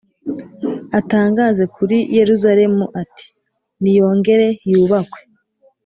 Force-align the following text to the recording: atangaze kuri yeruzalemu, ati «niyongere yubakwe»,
atangaze 0.99 1.63
kuri 1.75 1.97
yeruzalemu, 2.17 2.83
ati 3.01 3.25
«niyongere 3.81 4.47
yubakwe», 4.69 5.19